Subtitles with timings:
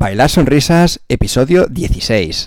[0.00, 2.46] Bailar Sonrisas, episodio 16.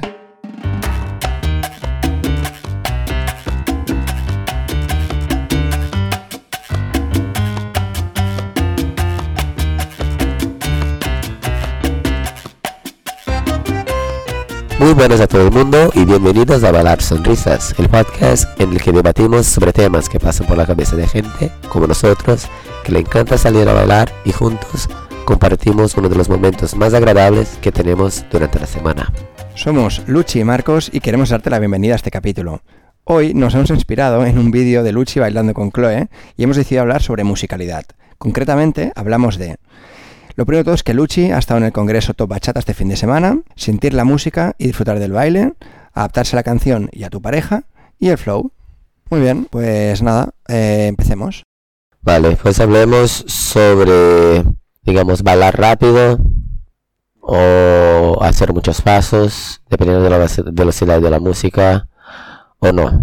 [14.79, 18.81] Muy buenas a todo el mundo y bienvenidos a Bailar Sonrisas, el podcast en el
[18.81, 22.47] que debatimos sobre temas que pasan por la cabeza de gente como nosotros,
[22.85, 24.87] que le encanta salir a bailar y juntos
[25.25, 29.11] compartimos uno de los momentos más agradables que tenemos durante la semana.
[29.55, 32.61] Somos Luchi y Marcos y queremos darte la bienvenida a este capítulo.
[33.03, 36.83] Hoy nos hemos inspirado en un vídeo de Luchi bailando con Chloe y hemos decidido
[36.83, 37.85] hablar sobre musicalidad.
[38.17, 39.57] Concretamente, hablamos de
[40.35, 42.73] lo primero de todo es que Luchi ha estado en el Congreso Top Bachata este
[42.73, 45.53] fin de semana, sentir la música y disfrutar del baile,
[45.93, 47.65] adaptarse a la canción y a tu pareja,
[47.99, 48.51] y el flow.
[49.09, 51.43] Muy bien, pues nada, eh, empecemos.
[52.01, 54.43] Vale, pues hablemos sobre,
[54.83, 56.19] digamos, bailar rápido
[57.21, 61.87] o hacer muchos pasos, dependiendo de la velocidad de la música,
[62.59, 63.01] o no.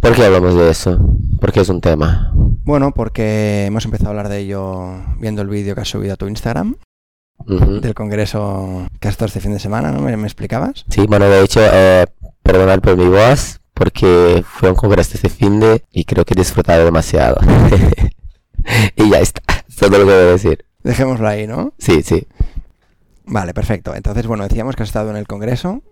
[0.00, 0.98] ¿Por qué hablamos de eso?
[1.40, 2.32] Porque es un tema.
[2.64, 6.16] Bueno, porque hemos empezado a hablar de ello viendo el vídeo que has subido a
[6.16, 6.76] tu Instagram.
[7.44, 10.00] Del congreso que has estado este fin de semana, ¿no?
[10.00, 10.84] ¿Me, explicabas?
[10.88, 12.06] Sí, bueno, de hecho, eh,
[12.40, 16.36] perdonar por mi voz, porque fue un congreso este fin de y creo que he
[16.36, 17.40] disfrutado demasiado.
[18.96, 20.64] y ya está, eso es todo lo que voy a decir.
[20.82, 21.72] Dejémoslo ahí, ¿no?
[21.78, 22.26] Sí, sí.
[23.24, 23.94] Vale, perfecto.
[23.94, 25.82] Entonces, bueno, decíamos que has estado en el congreso.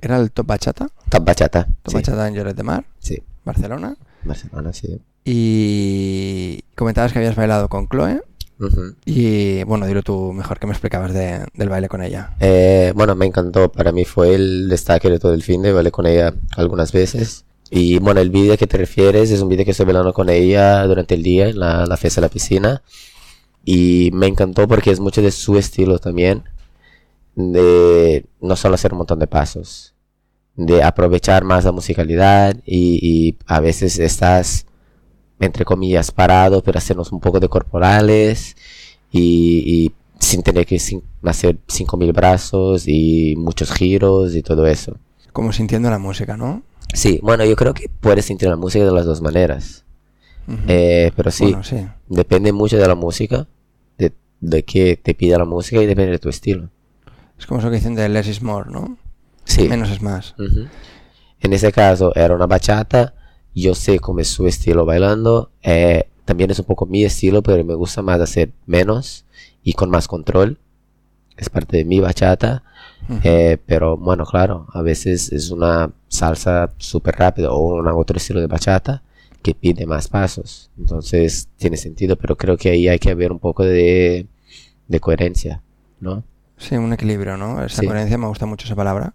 [0.00, 0.88] ¿Era el Top Bachata?
[1.08, 1.68] Top Bachata.
[1.82, 2.84] Top Bachata en Lloret de Mar.
[2.98, 3.22] Sí.
[3.44, 3.96] Barcelona.
[4.24, 5.00] Barcelona, sí.
[5.24, 8.20] Y comentabas que habías bailado con Chloe.
[9.04, 12.34] Y bueno, dilo tú mejor que me explicabas del baile con ella.
[12.40, 13.70] Eh, bueno, me encantó.
[13.70, 17.44] Para mí fue el destaque de todo el fin de baile con ella algunas veces.
[17.70, 20.84] Y bueno, el vídeo que te refieres es un vídeo que estoy bailando con ella
[20.86, 22.82] durante el día en la, la fiesta de la piscina.
[23.64, 26.44] Y me encantó porque es mucho de su estilo también.
[27.34, 29.94] De no solo hacer un montón de pasos,
[30.54, 34.66] de aprovechar más la musicalidad y, y a veces estás
[35.44, 38.56] entre comillas, parados, pero hacernos un poco de corporales
[39.10, 44.96] y, sin tener que hacer 5.000 brazos y muchos giros y todo eso.
[45.32, 46.62] Como sintiendo la música, ¿no?
[46.94, 49.84] Sí, bueno, yo creo que puedes sentir la música de las dos maneras.
[50.66, 51.54] Eh, pero sí,
[52.08, 53.46] depende mucho de la música,
[53.98, 56.68] de, de que te pida la música y depende de tu estilo.
[57.38, 58.96] Es como eso que dicen de less is more, ¿no?
[59.44, 59.68] Sí.
[59.68, 60.34] Menos es más.
[61.40, 63.14] En ese caso era una bachata
[63.54, 65.50] yo sé cómo es su estilo bailando.
[65.62, 69.24] Eh, también es un poco mi estilo, pero me gusta más hacer menos
[69.62, 70.58] y con más control.
[71.36, 72.62] Es parte de mi bachata.
[73.24, 78.40] Eh, pero bueno, claro, a veces es una salsa súper rápida o un otro estilo
[78.40, 79.02] de bachata
[79.42, 80.70] que pide más pasos.
[80.78, 84.26] Entonces tiene sentido, pero creo que ahí hay que haber un poco de,
[84.88, 85.62] de coherencia,
[86.00, 86.24] ¿no?
[86.56, 87.64] Sí, un equilibrio, ¿no?
[87.64, 89.14] Esa coherencia me gusta mucho esa palabra.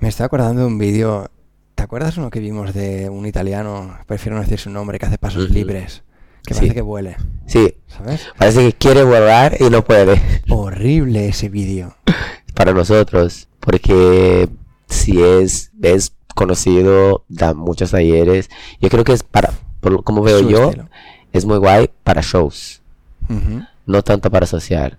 [0.00, 1.30] Me estoy acordando de un vídeo
[1.76, 5.18] ¿Te acuerdas uno que vimos de un italiano, prefiero no decir su nombre, que hace
[5.18, 6.02] pasos libres?
[6.42, 7.16] Que parece que vuele.
[7.44, 7.76] Sí.
[7.86, 8.28] ¿Sabes?
[8.38, 10.18] Parece que quiere volar y no puede.
[10.48, 11.94] Horrible ese vídeo.
[12.54, 14.48] Para nosotros, porque
[14.88, 18.48] si es, es conocido, da muchos talleres.
[18.80, 19.52] Yo creo que es para,
[20.04, 20.70] como veo yo,
[21.32, 22.82] es muy guay para shows.
[23.86, 24.98] No tanto para social.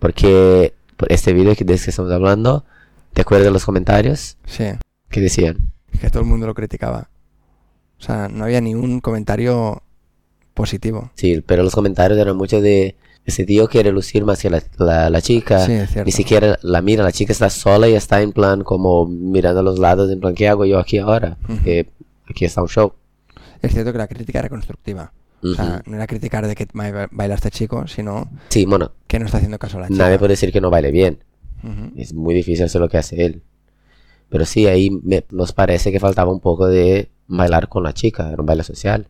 [0.00, 0.74] Porque
[1.08, 2.64] este vídeo que, de que estamos hablando,
[3.12, 4.36] ¿te acuerdas de los comentarios?
[4.46, 4.64] Sí.
[5.10, 5.72] ¿Qué decían?
[6.00, 7.08] que todo el mundo lo criticaba.
[7.98, 9.82] O sea, no había ningún comentario
[10.54, 11.10] positivo.
[11.14, 15.20] Sí, pero los comentarios eran muchos de ese tío quiere lucir más que la, la,
[15.20, 15.66] chica.
[15.66, 16.00] Sí.
[16.04, 19.62] Ni siquiera la mira, la chica está sola y está en plan como mirando a
[19.64, 21.36] los lados, en plan, ¿qué hago yo aquí ahora?
[22.28, 22.92] aquí está un show.
[23.60, 25.12] Es cierto que la crítica era constructiva.
[25.42, 29.26] O sea, no era criticar de que baila este chico, sino sí, bueno, que no
[29.26, 29.98] está haciendo caso a la chica.
[29.98, 31.18] Nadie puede decir que no baile bien.
[31.96, 33.42] Es muy difícil hacer lo que hace él.
[34.28, 34.90] Pero sí, ahí
[35.30, 39.08] nos parece que faltaba un poco de bailar con la chica, era un baile social.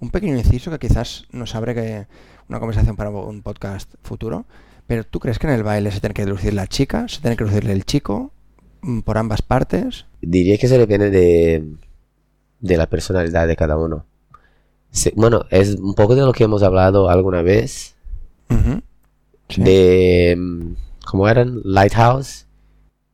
[0.00, 2.06] Un pequeño inciso que quizás nos abre que
[2.52, 4.44] una conversación para un podcast futuro,
[4.86, 7.34] pero ¿tú crees que en el baile se tiene que lucir la chica, se tiene
[7.34, 8.30] que lucir el chico
[8.82, 10.04] mm, por ambas partes?
[10.20, 11.76] Diría que eso depende de,
[12.60, 14.04] de la personalidad de cada uno.
[15.16, 17.94] bueno, es un poco de lo que hemos hablado alguna vez.
[19.56, 20.74] De, mm,
[21.06, 21.62] ¿cómo eran?
[21.64, 22.46] Lighthouse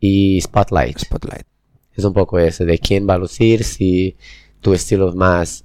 [0.00, 0.98] y Spotlight.
[0.98, 1.46] Spotlight.
[1.94, 4.16] Es un poco eso, de quién va a lucir, si
[4.60, 5.64] tu estilo más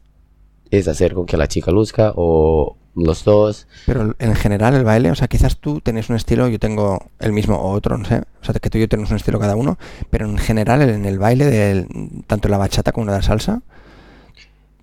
[0.69, 3.67] es hacer con que la chica luzca o los dos.
[3.85, 7.33] Pero en general el baile, o sea, quizás tú tenés un estilo, yo tengo el
[7.33, 9.55] mismo o otro, no sé, o sea, que tú y yo tenemos un estilo cada
[9.55, 9.77] uno,
[10.09, 11.87] pero en general en el baile, de
[12.27, 13.61] tanto la bachata como la salsa.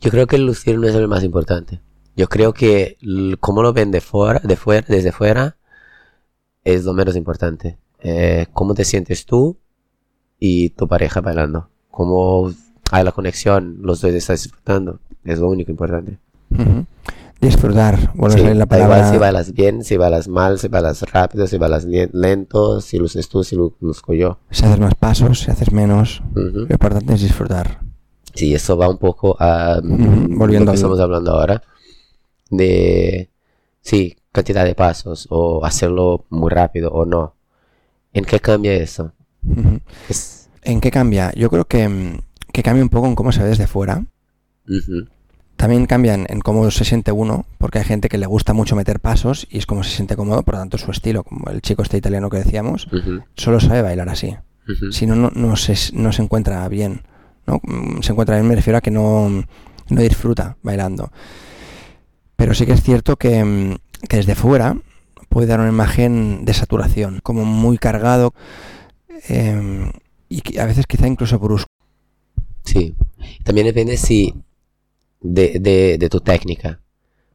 [0.00, 1.80] Yo creo que el lucir no es lo más importante.
[2.16, 2.96] Yo creo que
[3.38, 5.56] cómo lo ven de fuera, de fuera, desde fuera,
[6.64, 9.56] es lo menos importante eh, cómo te sientes tú
[10.38, 11.68] y tu pareja bailando.
[11.90, 12.52] Cómo
[12.90, 15.00] hay la conexión, los dos están disfrutando.
[15.24, 16.18] Es lo único importante.
[16.50, 16.86] Ujú.
[17.40, 19.10] Disfrutar, vuelve Sí, la da igual palabra.
[19.10, 23.28] si bailas bien, si bailas mal, si bailas rápido, si bailas lien- lento, si luces
[23.30, 24.38] tú, si luzco yo.
[24.50, 26.22] Si haces más pasos, si haces menos.
[26.32, 26.66] Ujú.
[26.68, 27.80] Lo importante es disfrutar.
[28.34, 31.62] Sí, eso va un poco a Ujú, volviendo lo que estamos hablando ahora.
[32.50, 33.30] De,
[33.80, 37.34] sí, cantidad de pasos o hacerlo muy rápido o no.
[38.12, 39.12] ¿En qué cambia eso?
[39.46, 39.80] Ujú.
[40.08, 41.32] Es, ¿En qué cambia?
[41.34, 42.18] Yo creo que, mm,
[42.52, 44.04] que cambia un poco en cómo se ve desde fuera.
[45.60, 48.98] También cambia en, cómo se siente uno, porque hay gente que le gusta mucho meter
[48.98, 51.82] pasos y es como se siente cómodo, por lo tanto su estilo, como el chico
[51.82, 52.88] este italiano que decíamos,
[53.36, 54.34] solo sabe bailar así.
[54.90, 57.02] Si no, no, no se, no se encuentra bien.
[57.46, 57.60] ¿no?
[57.62, 59.28] Mm, Se encuentra bien, me refiero a que no,
[59.90, 61.12] no disfruta bailando.
[62.36, 63.76] Pero sí que es cierto que, mm,
[64.08, 64.78] que desde fuera
[65.28, 68.32] puede dar una imagen de saturación, como muy cargado
[69.28, 69.92] em,
[70.30, 71.68] y a veces quizá incluso brusco.
[72.64, 72.94] Sí.
[73.44, 74.32] También depende si
[75.20, 76.80] de, de, de tu técnica.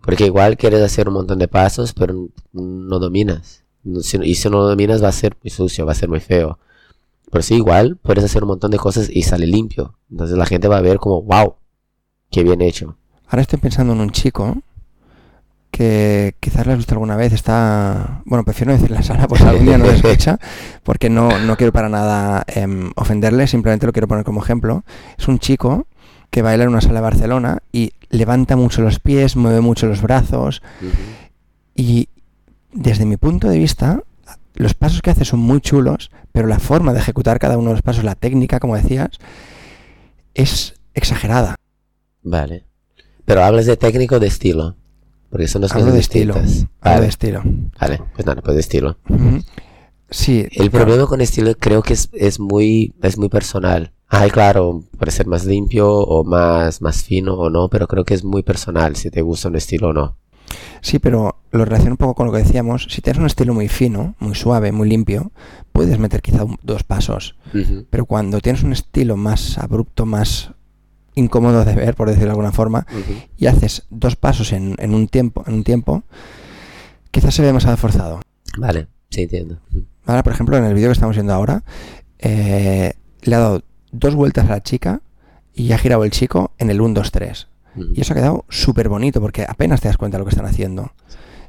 [0.02, 3.64] Porque igual quieres hacer un montón de pasos, pero no dominas.
[3.84, 6.60] Y si no dominas va a ser muy sucio, va a ser muy feo.
[7.32, 9.96] Pero sí, igual puedes hacer un montón de cosas y sale limpio.
[10.12, 11.56] Entonces la gente va a ver como, wow,
[12.32, 12.98] qué bien hecho.
[13.28, 14.58] Ahora estoy pensando en un chico
[15.72, 18.22] que quizás lo has visto alguna vez, está...
[18.26, 20.40] Bueno, prefiero no decir la sala por si algún día no lo escucha,
[20.84, 24.86] porque no, no quiero para nada em, ofenderle, simplemente lo quiero poner como ejemplo.
[25.18, 25.88] Es un chico
[26.36, 30.02] que baila en una sala de Barcelona y levanta mucho los pies, mueve mucho los
[30.02, 30.62] brazos
[31.74, 32.10] y
[32.74, 34.04] desde mi punto de vista
[34.54, 37.76] los pasos que hace son muy chulos, pero la forma de ejecutar cada uno de
[37.76, 39.12] los pasos, la técnica, como decías,
[40.34, 41.56] es exagerada.
[42.22, 42.66] Vale.
[43.24, 44.76] Pero hablas de técnico o de estilo.
[45.30, 46.34] Porque son dos Hablo cosas de estilo.
[46.34, 46.70] distintas.
[46.82, 47.44] Hablo Vale, de estilo.
[47.80, 48.98] vale, pues nada, pues de estilo.
[49.08, 49.40] Ujú.
[50.10, 50.48] Sí.
[50.52, 50.86] El claro.
[50.86, 53.94] problema con estilo creo que es, es muy es muy personal.
[54.07, 58.13] Ay, claro, puede ser más limpio o más, más fino o no, pero creo que
[58.13, 60.18] es muy personal si te gusta un estilo o no.
[60.81, 62.88] Sí, pero lo relaciono un poco con lo que decíamos.
[62.90, 65.31] Si tienes un estilo muy fino, muy suave, muy limpio,
[65.72, 67.36] puedes meter quizá dos pasos.
[67.90, 70.51] Pero cuando tienes un estilo más abrupto, más
[71.16, 72.86] incómodo de ver, por decirlo de alguna forma,
[73.38, 76.04] y haces dos pasos en, en un tiempo, en un tiempo,
[77.10, 78.22] quizás se ve demasiado forzado.
[78.58, 79.58] Vale, sí entiendo.
[80.06, 81.63] Ahora, por ejemplo, en el vídeo que estamos viendo ahora,
[82.19, 82.94] eh,
[83.24, 83.63] le ha dado
[84.00, 85.02] dos vueltas a la chica
[85.54, 87.48] y ha girado el chico en el 1, 2, 3.
[87.76, 87.88] Ujú.
[87.96, 90.46] Y eso ha quedado súper bonito porque apenas te das cuenta de lo que están
[90.46, 90.92] haciendo.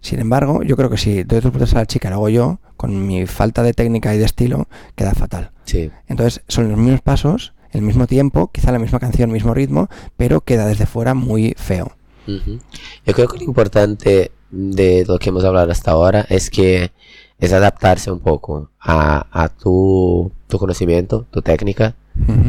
[0.01, 2.59] Sin embargo, yo creo que si doy dos vueltas a la chica lo hago yo,
[2.77, 5.51] con mi falta de técnica y de estilo, queda fatal.
[5.65, 9.89] Sí, Entonces, son los mismos pasos, el mismo tiempo, quizá la misma canción, mismo ritmo,
[10.17, 11.97] pero queda desde fuera muy feo.
[12.27, 16.93] Yo creo que lo importante de lo que hemos hablado hasta ahora es que
[17.39, 21.95] es adaptarse un poco a, a tu, tu conocimiento, tu técnica,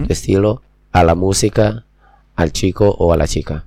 [0.10, 0.62] Estilo,
[0.92, 1.86] a la música,
[2.36, 3.66] al chico o a la chica.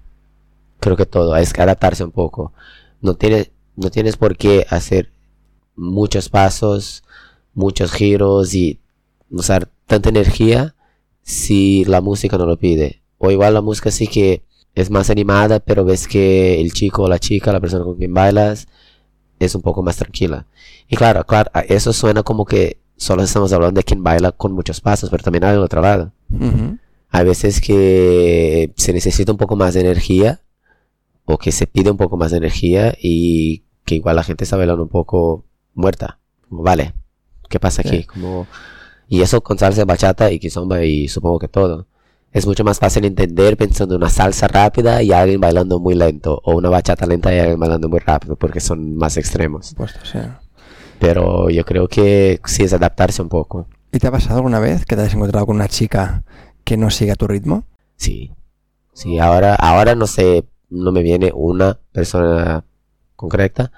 [0.79, 2.53] Creo que todo, es adaptarse un poco.
[3.01, 5.11] No tienes, no tienes por qué hacer
[5.77, 7.03] muchos pasos,
[7.55, 8.81] muchos giros y
[9.31, 10.75] usar tanta energía
[11.23, 13.03] si la música no lo pide.
[13.19, 14.43] O igual la música sí que
[14.75, 18.15] es más animada, pero ves que el chico o la chica, la persona con quien
[18.15, 18.69] bailas,
[19.39, 20.47] es un poco más tranquila.
[20.89, 24.83] Y claro, claro, eso suena como que solo estamos hablando de quien baila con muchos
[24.83, 26.13] pasos, pero también hay el otro lado.
[27.09, 30.43] Hay veces que se necesita un poco más de energía
[31.25, 34.59] o que se pide un poco más de energía y que igual la gente está
[34.59, 36.19] bailando un poco muerta.
[36.47, 36.93] Como, vale,
[37.49, 38.03] ¿qué pasa aquí?
[38.03, 38.05] Sí.
[38.05, 38.47] Como,
[39.09, 41.87] y eso con salsa bachata y kizomba y supongo que todo.
[42.33, 46.39] Es mucho más fácil entender pensando en una salsa rápida y alguien bailando muy lento
[46.45, 49.75] o una bachata lenta y alguien bailando muy rápido porque son más extremos.
[51.01, 53.67] Pero yo creo que sí es adaptarse un poco.
[53.91, 56.23] ¿Y te ha pasado alguna vez que te hayas encontrado con una chica
[56.63, 57.65] que no siga tu ritmo?
[57.97, 58.33] Sí.
[58.93, 62.65] Sí, ahora, ahora no sé, no me viene una persona
[63.17, 63.73] concreta,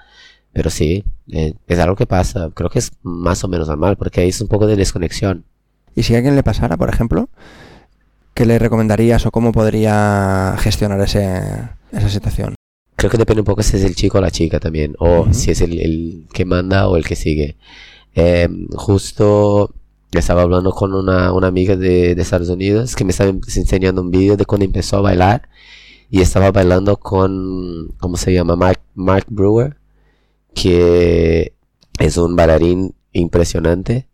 [0.51, 2.51] pero sí, eh, es algo que pasa.
[2.53, 5.45] Creo que es más o menos normal, porque ahí es un poco de desconexión.
[5.95, 7.29] Y si a alguien le pasara, por ejemplo,
[8.33, 11.41] ¿qué le recomendarías o cómo podría gestionar ese,
[11.91, 12.55] esa situación?
[13.03, 15.51] Creo que depende un poco si es el chico o la chica también, o si
[15.51, 17.57] es el, el que manda o el que sigue.
[18.15, 19.73] Eh, justo
[20.13, 24.09] estaba hablando con una, una amiga de, de Estados Unidos que me estaba enseñando un
[24.09, 25.49] vídeo de cuando empezó a bailar
[26.09, 28.55] y estaba bailando con, ¿cómo se llama?
[28.55, 29.75] Mark, Mark Brewer,
[30.55, 31.55] que
[31.99, 34.07] es un bailarín impresionante.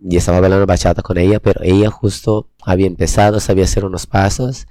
[0.00, 4.66] Y estaba bailando bachata con ella, pero ella justo había empezado, sabía hacer unos pasos.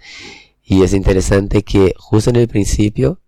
[0.63, 3.19] Y es interesante que justo en el principio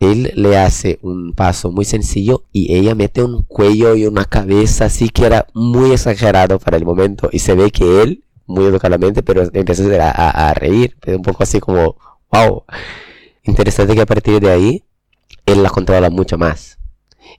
[0.00, 4.86] él le hace un paso muy sencillo y ella mete un cuello y una cabeza
[4.86, 9.22] así que era muy exagerado para el momento y se ve que él, muy educadamente,
[9.22, 11.96] pero empieza a, a, reír, un poco así como,
[12.30, 12.64] wow.
[13.44, 14.84] Interesante que a partir de ahí,
[15.46, 16.78] él la controla mucho más.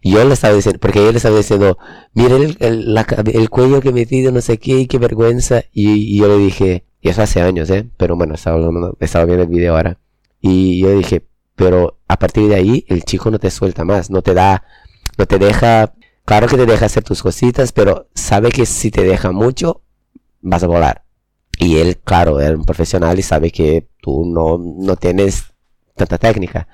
[0.02, 1.78] Y yo le estaba diciendo, porque él le estaba diciendo,
[2.14, 2.98] mire el, el,
[3.34, 5.64] el, cuello que he metido, no sé qué, qué vergüenza.
[5.74, 7.90] Y, yo le dije, y eso hace años, ¿eh?
[7.98, 8.60] Pero bueno, estaba,
[9.00, 9.98] estaba viendo el video ahora.
[10.42, 11.24] Y yo dije,
[11.58, 14.64] pero a partir de ahí el chico no te suelta más, no te da,
[15.18, 19.04] no te deja, claro que te deja hacer tus cositas, pero sabe que si te
[19.04, 19.82] deja mucho,
[20.40, 21.04] vas a volar.
[21.60, 25.46] Y él, claro, es un profesional y sabe que tú no, no tienes
[25.96, 26.68] tanta técnica.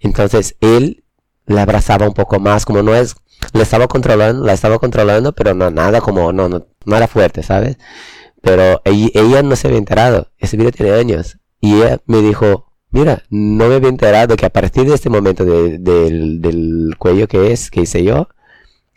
[0.00, 1.04] Entonces él
[1.46, 3.14] le abrazaba un poco más, como no es,
[3.52, 6.66] le estaba controlando, la estaba controlando, pero no nada como, no, no,
[6.96, 7.78] era fuerte, ¿sabes?
[8.42, 11.38] Pero ella, ella no se había enterado, ese video tiene años.
[11.60, 12.65] Y ella me dijo,
[12.96, 17.70] mira, no me había enterado que a partir de este momento del, cuello que es,
[17.70, 18.28] que hice yo,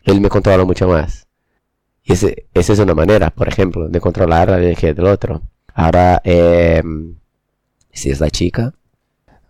[0.05, 1.27] él me controla mucho más.
[2.03, 5.41] Y ese, esa es una manera, por ejemplo, de controlar la energía del otro.
[5.73, 7.15] Ahora, em,
[7.91, 8.73] si es la chica.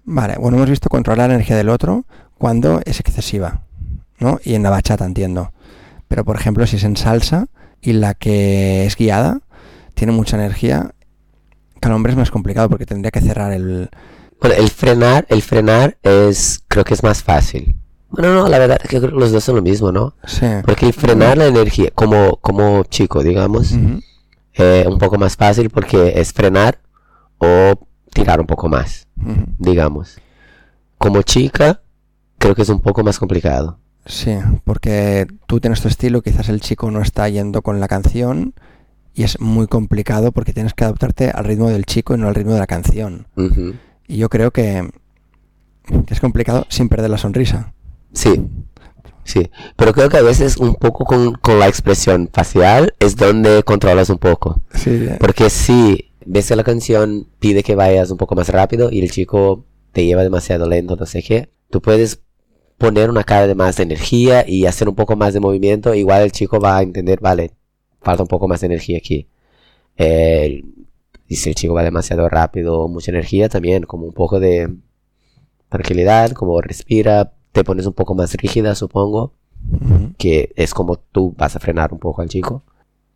[0.04, 2.06] Vale, bueno, hemos visto controlar la energía del otro
[2.40, 3.62] cuando es excesiva,
[4.18, 4.40] ¿no?
[4.44, 5.54] Y en la bachata, entiendo.
[6.08, 7.46] Pero, por ejemplo, si es en salsa
[7.82, 9.42] y la que es guiada
[9.94, 10.96] tiene mucha energía,
[11.80, 13.90] que hombre es más complicado porque tendría que cerrar el,
[14.42, 17.76] bueno, el frenar, el frenar es, creo que es más fácil.
[18.10, 20.16] Bueno, no, la verdad es que los dos son lo mismo, ¿no?
[20.26, 20.46] Sí.
[20.66, 23.74] Porque el frenar la energía, como, como chico, digamos,
[24.54, 26.80] es un poco más fácil porque es frenar
[27.38, 29.08] o tirar un poco más,
[29.58, 30.18] digamos.
[30.98, 31.82] Como chica,
[32.38, 33.78] creo que es un poco más complicado.
[34.06, 38.56] Sí, porque tú tienes tu estilo, quizás el chico no está yendo con la canción
[39.14, 42.36] y es muy complicado porque tienes que adaptarte al ritmo del chico y no al
[42.36, 43.28] ritmo de la canción.
[44.10, 44.90] Y yo creo que,
[46.10, 47.74] es complicado sin perder la sonrisa.
[48.12, 48.42] Sí,
[49.24, 49.52] sí.
[49.76, 54.18] Pero creo que a veces un poco con, la expresión facial es donde controlas un
[54.18, 54.64] poco.
[54.74, 55.08] Sí.
[55.20, 59.12] Porque si ves que la canción pide que vayas un poco más rápido y el
[59.12, 62.22] chico te lleva demasiado lento, no sé qué, tú puedes
[62.80, 66.24] poner una cara de más de energía y hacer un poco más de movimiento, igual
[66.24, 67.52] el chico va a entender, vale,
[68.02, 69.28] falta un poco más de energía aquí.
[69.98, 70.64] Eh,
[71.30, 74.76] y si el chico va demasiado rápido, mucha energía, también como un poco de
[75.70, 79.34] tranquilidad, como respira, te pones un poco más rígida, supongo,
[80.18, 82.64] que es como tú vas a frenar un poco al chico.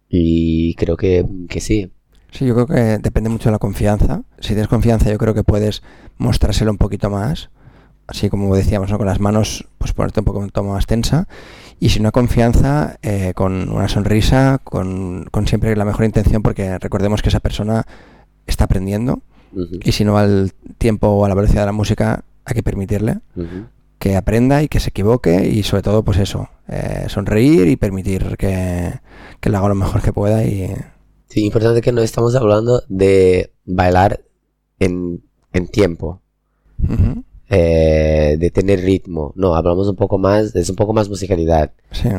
[0.08, 1.92] Y creo que, que sí.
[2.30, 4.22] Sí, yo creo que depende mucho de la confianza.
[4.40, 5.82] Si tienes confianza, yo creo que puedes
[6.20, 7.50] mostrárselo un poquito más.
[8.08, 8.98] Así como decíamos, ¿no?
[8.98, 11.28] con las manos, pues ponerte un poco más tensa.
[11.80, 17.22] Y si no confianza, eh, con una sonrisa, con, siempre la mejor intención, porque recordemos
[17.22, 17.86] que esa persona
[18.46, 19.22] está aprendiendo.
[19.84, 23.20] Y si no al tiempo o a la velocidad de la música, hay que permitirle
[24.00, 25.48] que aprenda y que se equivoque.
[25.48, 29.00] Y sobre todo, pues eso, eh, sonreír y permitir que,
[29.40, 30.44] que le haga lo mejor que pueda.
[30.44, 30.74] Y...
[31.28, 34.24] Sí, importante que no estamos hablando de bailar
[34.80, 36.22] en, en tiempo.
[37.56, 39.32] Eh, de tener ritmo.
[39.36, 41.72] No, hablamos un poco más, es un poco más musicalidad.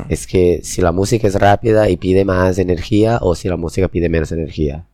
[0.09, 3.89] Es que si la música es rápida y pide más energía o si la música
[3.89, 4.85] pide menos energía,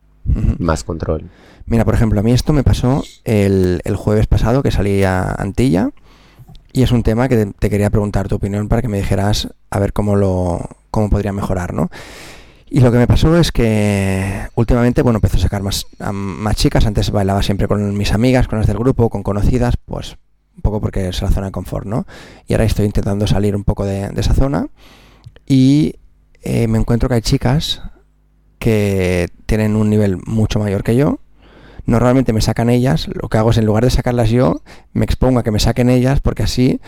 [0.57, 1.29] más control.
[1.67, 5.91] Mira, por ejemplo, a mí esto me pasó el, jueves pasado que salí a Antilla
[6.73, 9.77] y es un tema que te, quería preguntar tu opinión para que me dijeras a
[9.77, 11.91] ver cómo lo cómo podría mejorar, ¿no?
[12.67, 16.85] Y lo que me pasó es que últimamente, bueno, empezó a sacar más, más chicas.
[16.87, 20.17] Antes bailaba siempre con mis amigas, con las del grupo, con conocidas, pues
[20.55, 22.05] un poco porque es la zona de confort, ¿no?
[22.47, 24.67] Y ahora estoy intentando salir un poco de, esa zona
[25.45, 25.95] y
[26.41, 27.81] eh, me encuentro que hay chicas
[28.59, 31.19] que tienen un nivel mucho mayor que yo.
[31.85, 34.61] Normalmente me sacan ellas, lo que hago es en lugar de sacarlas yo,
[34.93, 36.79] me expongo a que me saquen ellas porque así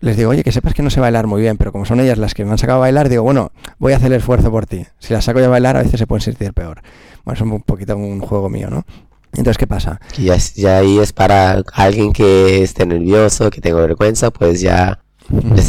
[0.00, 2.18] les digo, oye, que sepas que no sé bailar muy bien, pero como son ellas
[2.18, 4.66] las que me han sacado a bailar, digo, bueno, voy a hacer el esfuerzo por
[4.66, 4.86] ti.
[4.98, 6.82] Si las saco yo a bailar, a veces se pueden sentir peor.
[7.24, 8.84] Bueno, es un poquito un juego mío, ¿no?
[9.32, 10.00] Entonces, ¿qué pasa?
[10.18, 15.00] Ya, ya ahí es para alguien que esté nervioso, que tenga vergüenza, pues ya,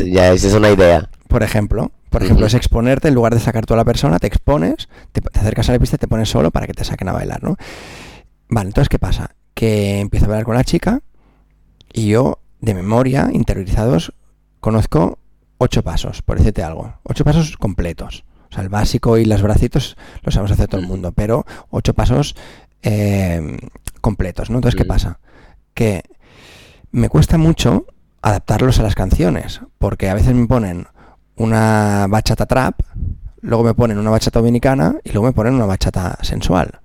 [0.05, 1.09] ya esa es una idea.
[1.27, 4.27] Por ejemplo, por ejemplo, es exponerte, en lugar de sacar tú a la persona, te
[4.27, 7.13] expones, te, acercas a la pista y te pones solo para que te saquen a
[7.13, 7.55] bailar, ¿no?
[8.49, 9.31] Vale, entonces, ¿qué pasa?
[9.53, 11.01] Que empiezo a bailar con la chica
[11.93, 14.13] y yo, de memoria, interiorizados,
[14.59, 15.19] conozco
[15.57, 16.95] ocho pasos, por decirte algo.
[17.03, 18.25] Ocho pasos completos.
[18.49, 21.93] O sea, el básico y los bracitos los sabemos hacer todo el mundo, pero ocho
[21.93, 22.35] pasos
[22.83, 23.57] eh,
[24.01, 24.57] completos, ¿no?
[24.57, 25.19] Entonces, ¿qué pasa?
[25.73, 26.03] Que
[26.91, 27.85] me cuesta mucho
[28.21, 30.87] adaptarlos a las canciones, porque a veces me ponen
[31.35, 32.81] una bachata trap,
[33.41, 36.81] luego me ponen una bachata dominicana y luego me ponen una bachata sensual.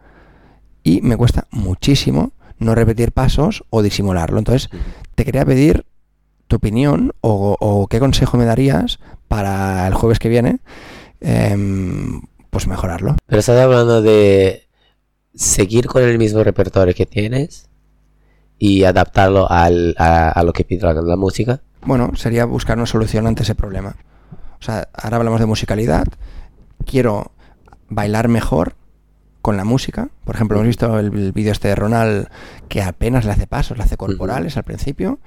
[0.83, 4.38] Y me cuesta muchísimo no repetir pasos o disimularlo.
[4.38, 4.71] Entonces,
[5.15, 5.85] te quería pedir
[6.47, 8.99] tu opinión o, o qué consejo me darías
[9.29, 10.61] para el jueves que viene,
[11.21, 13.17] em, pues mejorarlo.
[13.26, 14.65] Pero estás hablando de
[15.37, 17.69] seguir con el mismo repertorio que tienes
[18.59, 21.61] y adaptarlo al, a, a lo que pide la, la música.
[21.83, 23.97] Bueno, sería buscar una solución ante ese problema.
[24.59, 26.07] O sea, ahora hablamos de musicalidad.
[26.85, 27.33] Quiero
[27.88, 28.75] bailar mejor
[29.43, 30.09] con la música.
[30.25, 32.28] Por ejemplo, hemos visto el, el vídeo este de Ronald
[32.69, 35.21] que apenas le hace pasos, le hace corporales al principio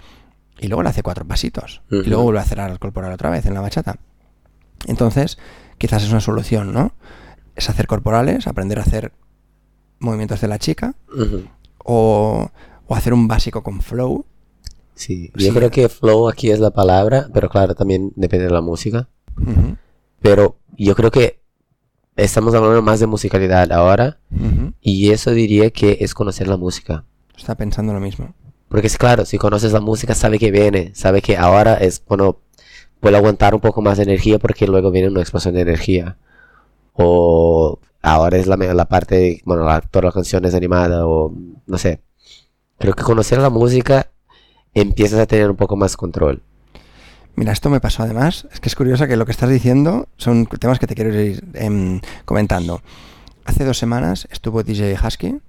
[0.60, 1.82] y luego le hace cuatro pasitos.
[1.90, 3.98] Y luego vuelve a hacer al corporal otra vez en la bachata.
[4.88, 5.38] Entonces,
[5.78, 6.94] quizás es una solución, ¿no?
[7.56, 9.14] Es hacer corporales, aprender a hacer
[10.00, 10.96] movimientos de la chica
[11.84, 12.50] o,
[12.88, 14.26] o hacer un básico con flow.
[14.96, 15.46] Sí, Sí.
[15.48, 19.08] yo creo que flow aquí es la palabra, pero claro, también depende de la música.
[20.22, 21.40] Pero yo creo que
[22.18, 24.20] estamos hablando más de musicalidad ahora
[24.82, 27.06] y eso diría que es conocer la música.
[27.38, 28.34] Está pensando lo mismo.
[28.68, 32.38] Porque es claro, si conoces la música, sabe que viene, sabe que ahora es, bueno,
[33.00, 36.18] puede aguantar un poco más de energía porque luego viene una explosión de energía.
[36.94, 41.34] O ahora es la, la parte, bueno, la, toda la canción es animada o
[41.66, 42.02] no sé.
[42.78, 44.10] Creo que conocer la música
[44.74, 46.42] empiezas a tener un poco más control.
[47.36, 48.48] Mira, esto me pasó además.
[48.52, 51.44] Es que es curioso que lo que estás diciendo son temas que te quiero ir
[51.54, 52.82] em, comentando.
[53.46, 55.40] Hace dos semanas estuvo DJ Husky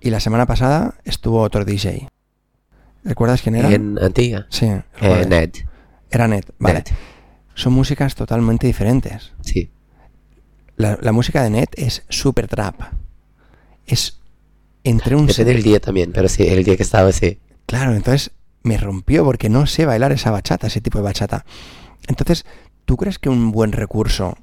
[0.00, 2.08] y la semana pasada estuvo otro DJ.
[3.04, 3.70] ¿Recuerdas quién era?
[3.72, 5.26] En Antilla, Sí, eh.
[5.28, 5.50] Ned.
[6.10, 6.44] era Ned.
[6.58, 6.74] Vale.
[6.80, 6.86] Ned,
[7.54, 9.32] Son músicas totalmente diferentes.
[9.40, 9.70] Sí.
[10.82, 12.74] La, la música de Ned es super trap.
[13.86, 14.18] Es
[14.84, 15.26] entre un...
[15.26, 17.38] Depende del día también, pero sí, el día que estaba así.
[17.66, 18.32] Claro, entonces
[18.64, 21.44] me rompió porque no sé bailar esa bachata, ese tipo de bachata.
[22.08, 22.44] Entonces,
[22.84, 24.36] ¿tú crees que un buen recurso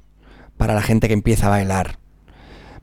[0.56, 1.98] para la gente que empieza a bailar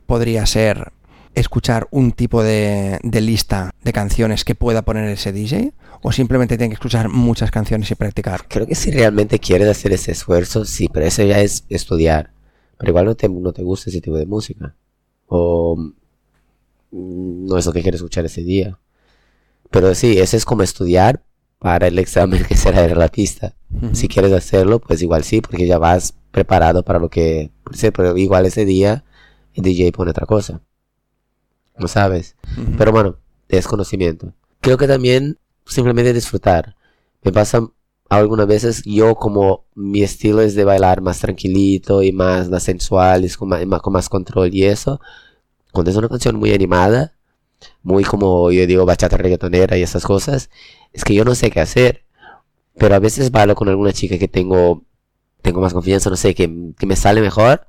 [0.06, 0.92] podría ser
[1.34, 5.74] escuchar un tipo de, de lista de canciones que pueda poner ese DJ?
[6.04, 8.46] ¿O simplemente tiene que escuchar muchas canciones y practicar?
[8.48, 12.37] Creo que si realmente quieres hacer ese esfuerzo, sí, pero eso ya es estudiar.
[12.78, 14.76] Pero igual no te, no te gusta ese tipo de música.
[15.28, 18.80] O mm, no es lo que quieres escuchar ese día.
[19.70, 21.24] Pero sí, eso es como estudiar
[21.60, 23.56] para el examen que será de la pista.
[23.74, 23.96] Ujú.
[23.96, 27.52] Si quieres hacerlo, pues igual sí, porque ya vas preparado para lo que...
[27.94, 29.04] pero igual ese día
[29.54, 30.62] el DJ pone otra cosa.
[31.78, 32.36] No sabes.
[32.78, 33.18] Pero bueno,
[33.50, 34.34] es conocimiento.
[34.62, 36.76] Creo que también simplemente disfrutar.
[37.24, 37.68] Me pasa
[38.10, 43.24] algunas veces, yo como mi estilo es de bailar más tranquilito y más, más sensual,
[43.26, 45.00] es con más- con más control y eso.
[45.74, 47.14] Cuando es una canción muy animada,
[47.84, 50.50] muy como yo digo bachata reggaetonera y esas cosas,
[50.94, 52.04] es que yo no sé qué hacer.
[52.78, 54.84] Pero a veces bailo con alguna chica que tengo,
[55.42, 57.68] tengo más confianza, no sé, que, que me sale mejor.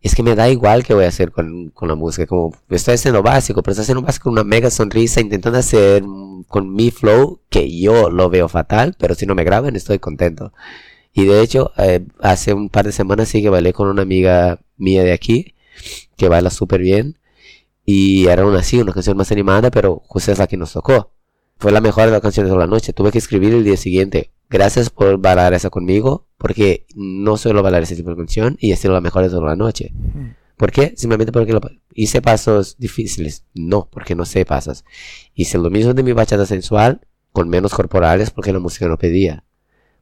[0.00, 2.94] Es que me da igual qué voy a hacer con, con la música, como estoy
[2.94, 6.02] haciendo básico, pero estoy haciendo básico con una mega sonrisa, intentando hacer
[6.48, 10.52] con mi flow, que yo lo veo fatal, pero si no me graban estoy contento.
[11.12, 14.60] Y de hecho, eh, hace un par de semanas sí que bailé con una amiga
[14.76, 15.54] mía de aquí,
[16.16, 17.18] que baila súper bien,
[17.84, 21.12] y era una así, una canción más animada, pero justo es la que nos tocó.
[21.58, 22.92] Fue la mejor de las canciones de la noche.
[22.92, 24.30] Tuve que escribir el día siguiente.
[24.50, 28.92] Gracias por bailar esa conmigo, porque no suelo bailar ese tipo de canción y sido
[28.92, 29.92] la mejor de toda la noche.
[30.56, 30.92] ¿Por qué?
[30.96, 31.60] Simplemente porque lo-
[31.94, 33.44] hice pasos difíciles.
[33.54, 34.84] No, porque no sé pasos.
[35.34, 37.00] Hice lo mismo de mi bachata sensual,
[37.32, 39.44] con menos corporales, porque la música no pedía.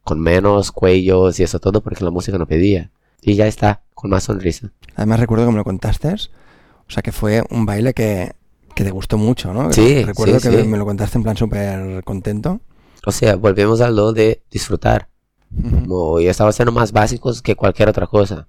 [0.02, 2.90] Con menos cuellos y eso todo, porque la música no pedía.
[3.20, 4.72] Y ya está, con más sonrisa.
[4.96, 8.32] Además recuerdo que me lo contaste, o sea que fue un baile que,
[8.74, 9.70] que te gustó mucho, ¿no?
[9.72, 10.66] Sí, Recuerdo sí, que sí.
[10.66, 12.62] Me lo contaste en plan súper contento.
[13.06, 15.08] O sea, volvemos a lo de disfrutar.
[15.56, 15.80] Ujú.
[15.80, 18.48] Como yo estaba haciendo más básicos que cualquier otra cosa.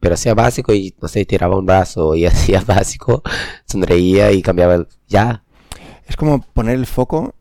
[0.00, 3.22] Pero hacía básico y, no sé, tiraba un brazo y hacía básico,
[3.66, 4.88] sonreía y cambiaba el...
[5.08, 5.42] Ya,
[6.06, 7.34] Es como poner el foco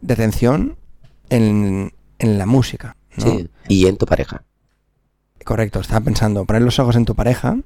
[0.00, 0.76] de atención
[1.28, 2.96] en, en la música.
[3.16, 3.24] ¿no?
[3.24, 3.48] sí.
[3.68, 4.44] Y en tu pareja.
[5.44, 7.58] Correcto, estaba pensando, poner los ojos en tu pareja,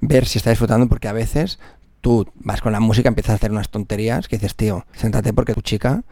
[0.00, 1.58] ver si está disfrutando, porque a veces
[2.00, 5.54] tú vas con la música, empiezas a hacer unas tonterías que dices, tío, siéntate porque
[5.54, 6.02] tu chica,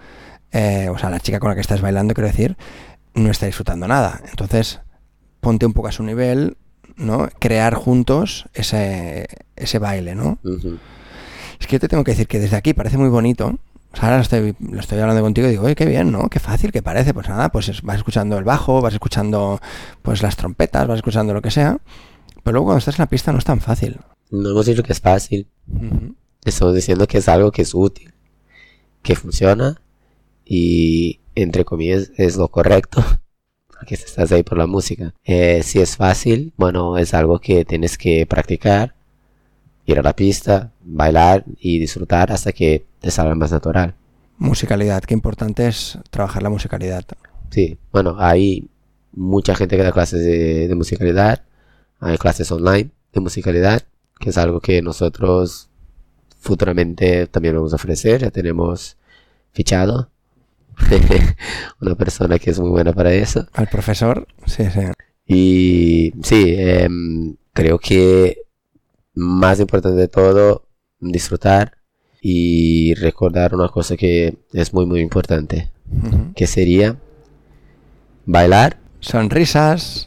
[0.52, 2.56] eh, o sea, la chica con la que estás bailando, quiero decir,
[3.14, 4.20] no está disfrutando nada.
[4.30, 4.80] Entonces,
[5.40, 6.56] ponte un poco a su nivel,
[6.96, 7.28] ¿no?
[7.38, 10.38] Crear juntos ese, ese baile, ¿no?
[11.61, 13.58] Es que yo te tengo que decir que desde aquí parece muy bonito.
[13.92, 16.28] O sea, ahora lo estoy, lo estoy hablando contigo y digo, oye, qué bien, ¿no?
[16.28, 17.14] Qué fácil que parece.
[17.14, 19.61] Pues nada, pues es- vas escuchando el bajo, vas escuchando
[20.02, 21.78] pues las trompetas, vas escuchando lo que sea.
[22.44, 23.98] Pero luego cuando estás en la pista no es tan fácil.
[24.30, 25.48] No hemos dicho que es fácil.
[25.68, 26.14] Ujú.
[26.44, 28.12] Estamos diciendo que es algo que es útil,
[29.02, 29.80] que funciona
[30.48, 33.04] y, entre comillas, es lo correcto.
[33.68, 35.14] Porque estás ahí por la música.
[35.24, 38.94] Eh, si es fácil, bueno, es algo que tienes que practicar,
[39.87, 43.94] ir a la pista, bailar y disfrutar hasta que te salga más natural.
[44.37, 47.04] Musicalidad, qué importante es trabajar la musicalidad.
[47.50, 48.68] Sí, bueno, hay
[49.12, 51.42] mucha gente que da clases de, de musicalidad,
[52.00, 53.82] hay clases online de musicalidad,
[54.18, 55.68] que es algo que nosotros
[56.40, 58.96] futuramente también vamos a ofrecer, ya tenemos
[59.52, 60.11] fichado
[61.80, 63.46] una persona que es muy buena para eso.
[63.52, 64.80] Al profesor, sí, sí.
[65.26, 68.38] Y sí, em, creo que
[69.14, 70.64] más importante de todo,
[71.00, 71.76] disfrutar
[72.20, 75.70] y recordar una cosa que es muy muy importante,
[76.34, 76.96] que sería
[78.24, 80.06] bailar Sonrisas.